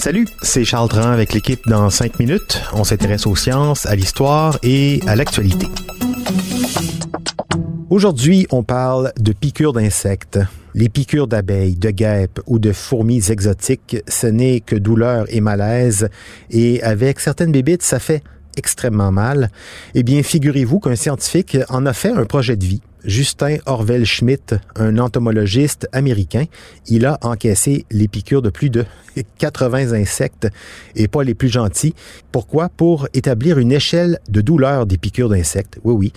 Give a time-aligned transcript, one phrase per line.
[0.00, 2.60] Salut, c'est Charles Dran avec l'équipe dans 5 minutes.
[2.72, 5.68] On s'intéresse aux sciences, à l'histoire et à l'actualité.
[7.88, 10.40] Aujourd'hui, on parle de piqûres d'insectes.
[10.74, 16.08] Les piqûres d'abeilles, de guêpes ou de fourmis exotiques, ce n'est que douleur et malaise.
[16.50, 18.24] Et avec certaines bébites, ça fait
[18.56, 19.50] extrêmement mal.
[19.94, 22.82] Eh bien, figurez-vous qu'un scientifique en a fait un projet de vie.
[23.04, 26.44] Justin Orwell Schmidt, un entomologiste américain,
[26.86, 28.84] il a encaissé les piqûres de plus de
[29.38, 30.48] 80 insectes
[30.94, 31.94] et pas les plus gentils.
[32.32, 32.68] Pourquoi?
[32.68, 35.78] Pour établir une échelle de douleur des piqûres d'insectes.
[35.84, 36.12] Oui, oui,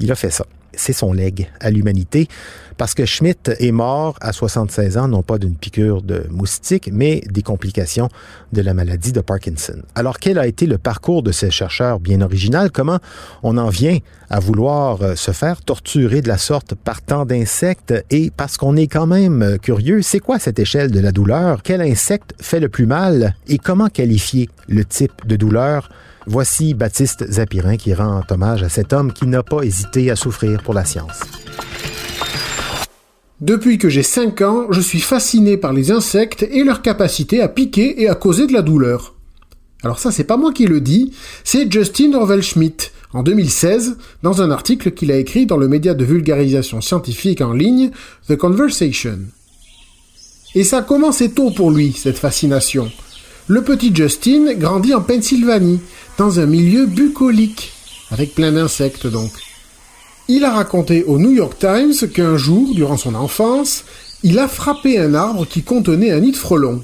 [0.00, 2.28] il a fait ça c'est son legs à l'humanité,
[2.76, 7.22] parce que Schmidt est mort à 76 ans, non pas d'une piqûre de moustique, mais
[7.30, 8.08] des complications
[8.52, 9.82] de la maladie de Parkinson.
[9.94, 12.70] Alors, quel a été le parcours de ce chercheur bien original?
[12.70, 12.98] Comment
[13.42, 13.98] on en vient
[14.28, 17.94] à vouloir euh, se faire torturer de la sorte par tant d'insectes?
[18.10, 21.62] Et parce qu'on est quand même euh, curieux, c'est quoi cette échelle de la douleur?
[21.62, 23.34] Quel insecte fait le plus mal?
[23.48, 25.88] Et comment qualifier le type de douleur?
[26.28, 30.60] Voici Baptiste Zapirin qui rend hommage à cet homme qui n'a pas hésité à souffrir
[30.60, 31.20] pour la science.
[33.40, 37.48] Depuis que j'ai 5 ans, je suis fasciné par les insectes et leur capacité à
[37.48, 39.14] piquer et à causer de la douleur.
[39.84, 41.12] Alors ça, c'est pas moi qui le dis,
[41.44, 45.94] c'est Justin Orwell Schmidt, en 2016, dans un article qu'il a écrit dans le média
[45.94, 47.90] de vulgarisation scientifique en ligne
[48.26, 49.18] The Conversation.
[50.56, 52.90] Et ça a commencé tôt pour lui, cette fascination.
[53.48, 55.78] Le petit Justin grandit en Pennsylvanie,
[56.18, 57.72] dans un milieu bucolique,
[58.10, 59.30] avec plein d'insectes donc.
[60.26, 63.84] Il a raconté au New York Times qu'un jour, durant son enfance,
[64.24, 66.82] il a frappé un arbre qui contenait un nid de frelons,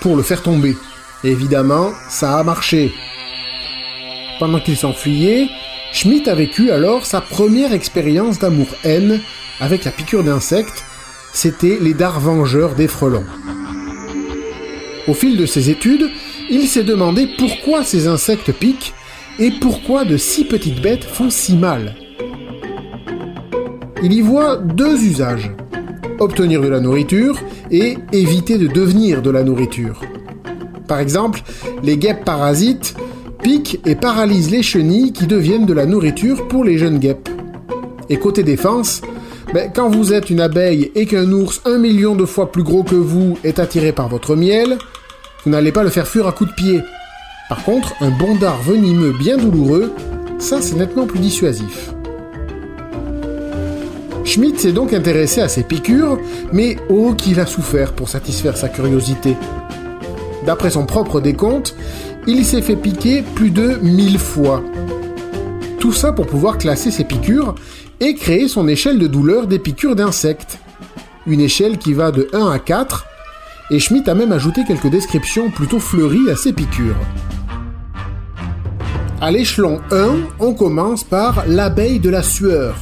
[0.00, 0.76] pour le faire tomber.
[1.24, 2.92] évidemment, ça a marché.
[4.38, 5.48] Pendant qu'il s'enfuyait,
[5.92, 9.20] Schmidt a vécu alors sa première expérience d'amour-haine
[9.58, 10.84] avec la piqûre d'insectes,
[11.32, 13.26] c'était les dards vengeurs des frelons.
[15.08, 16.10] Au fil de ses études,
[16.50, 18.92] il s'est demandé pourquoi ces insectes piquent
[19.38, 21.94] et pourquoi de si petites bêtes font si mal.
[24.02, 25.50] Il y voit deux usages.
[26.18, 27.38] Obtenir de la nourriture
[27.70, 30.00] et éviter de devenir de la nourriture.
[30.88, 31.42] Par exemple,
[31.82, 32.96] les guêpes parasites
[33.42, 37.28] piquent et paralysent les chenilles qui deviennent de la nourriture pour les jeunes guêpes.
[38.08, 39.02] Et côté défense,
[39.52, 42.82] ben, quand vous êtes une abeille et qu'un ours un million de fois plus gros
[42.82, 44.78] que vous est attiré par votre miel,
[45.46, 46.82] vous n'allez pas le faire fuir à coups de pied.
[47.48, 49.92] Par contre, un bon dard venimeux bien douloureux,
[50.40, 51.92] ça c'est nettement plus dissuasif.
[54.24, 56.18] Schmidt s'est donc intéressé à ces piqûres,
[56.52, 59.36] mais oh qu'il a souffert pour satisfaire sa curiosité.
[60.44, 61.76] D'après son propre décompte,
[62.26, 64.64] il s'est fait piquer plus de 1000 fois.
[65.78, 67.54] Tout ça pour pouvoir classer ses piqûres
[68.00, 70.58] et créer son échelle de douleur des piqûres d'insectes.
[71.24, 73.06] Une échelle qui va de 1 à 4,
[73.70, 76.96] et Schmitt a même ajouté quelques descriptions plutôt fleuries à ces piqûres.
[79.20, 82.76] À l'échelon 1, on commence par l'abeille de la sueur,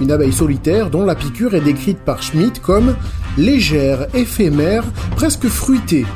[0.00, 2.94] une abeille solitaire dont la piqûre est décrite par Schmitt comme
[3.36, 4.84] légère, éphémère,
[5.16, 6.06] presque fruitée.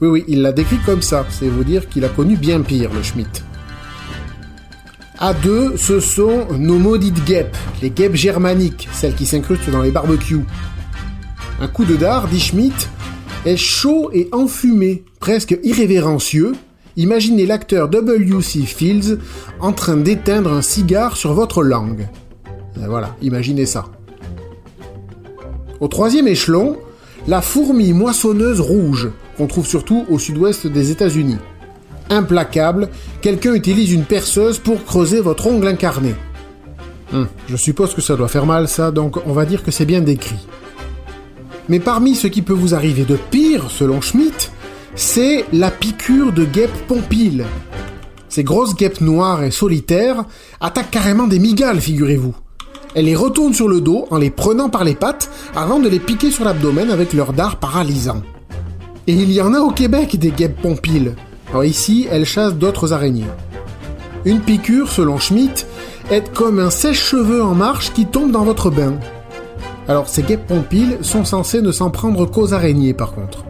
[0.00, 2.90] Oui, oui, il l'a décrit comme ça, c'est vous dire qu'il a connu bien pire,
[2.92, 3.44] le Schmitt.
[5.18, 9.90] A 2, ce sont nos maudites guêpes, les guêpes germaniques, celles qui s'incrustent dans les
[9.90, 10.44] barbecues.
[11.60, 12.88] Un coup de dard, dit Schmitt,
[13.44, 16.52] est chaud et enfumé, presque irrévérencieux.
[16.96, 18.60] Imaginez l'acteur W.C.
[18.60, 19.18] Fields
[19.60, 22.08] en train d'éteindre un cigare sur votre langue.
[22.76, 23.86] voilà, imaginez ça.
[25.80, 26.76] Au troisième échelon,
[27.28, 31.38] la fourmi moissonneuse rouge, qu'on trouve surtout au sud-ouest des États-Unis.
[32.10, 32.88] Implacable,
[33.20, 36.14] quelqu'un utilise une perceuse pour creuser votre ongle incarné.
[37.12, 39.84] Hum, je suppose que ça doit faire mal ça, donc on va dire que c'est
[39.84, 40.46] bien décrit.
[41.68, 44.50] Mais parmi ce qui peut vous arriver de pire, selon Schmitt,
[44.94, 47.44] c'est la piqûre de guêpes pompile.
[48.28, 50.24] Ces grosses guêpes noires et solitaires
[50.60, 52.34] attaquent carrément des migales, figurez-vous.
[52.94, 56.00] Elles les retournent sur le dos en les prenant par les pattes avant de les
[56.00, 58.22] piquer sur l'abdomen avec leur dard paralysant.
[59.06, 61.14] Et il y en a au Québec des guêpes pompiles.
[61.50, 63.26] Alors ici, elles chassent d'autres araignées.
[64.24, 65.66] Une piqûre, selon Schmitt,
[66.10, 68.94] est comme un sèche-cheveux en marche qui tombe dans votre bain.
[69.88, 73.44] Alors ces guêpes pompiles sont censées ne s'en prendre qu'aux araignées par contre.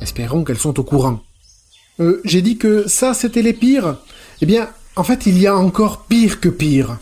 [0.00, 1.20] Espérons qu'elles sont au courant.
[1.98, 3.96] Euh, j'ai dit que ça c'était les pires.
[4.40, 6.98] Eh bien, en fait, il y a encore pire que pire.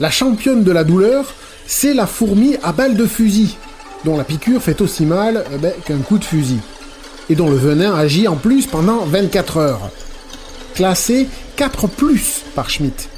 [0.00, 1.32] La championne de la douleur,
[1.66, 3.56] c'est la fourmi à balle de fusil,
[4.04, 6.60] dont la piqûre fait aussi mal eh ben, qu'un coup de fusil,
[7.30, 9.90] et dont le venin agit en plus pendant 24 heures.
[10.74, 11.88] Classé 4
[12.54, 13.08] par Schmidt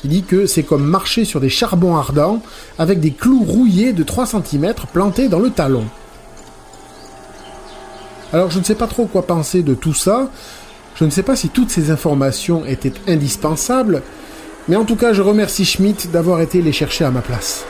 [0.00, 2.42] qui dit que c'est comme marcher sur des charbons ardents
[2.78, 5.84] avec des clous rouillés de 3 cm plantés dans le talon.
[8.32, 10.30] Alors je ne sais pas trop quoi penser de tout ça,
[10.94, 14.02] je ne sais pas si toutes ces informations étaient indispensables,
[14.68, 17.64] mais en tout cas je remercie Schmidt d'avoir été les chercher à ma place.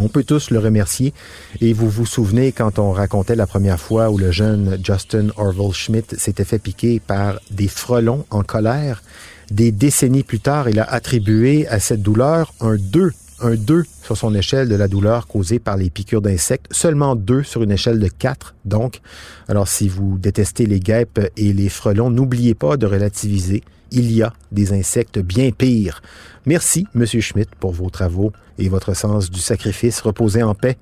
[0.00, 1.12] On peut tous le remercier.
[1.60, 5.74] Et vous vous souvenez quand on racontait la première fois où le jeune Justin Orville
[5.74, 9.02] Schmidt s'était fait piquer par des frelons en colère?
[9.50, 14.16] Des décennies plus tard, il a attribué à cette douleur un 2, un 2 sur
[14.16, 17.98] son échelle de la douleur causée par les piqûres d'insectes, seulement 2 sur une échelle
[17.98, 19.00] de 4 donc.
[19.48, 23.62] Alors si vous détestez les guêpes et les frelons, n'oubliez pas de relativiser.
[23.90, 26.02] Il y a des insectes bien pires.
[26.44, 30.00] Merci, Monsieur Schmidt, pour vos travaux et votre sens du sacrifice.
[30.02, 30.76] Reposez en paix.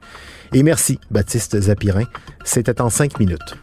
[0.53, 2.05] Et merci, Baptiste Zapirin.
[2.45, 3.55] C'était en cinq minutes.